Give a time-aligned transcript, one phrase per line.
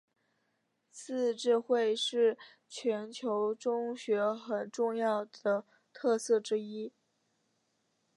[0.89, 2.35] 自治会是
[2.67, 6.91] 全人中学很重要的特色之一。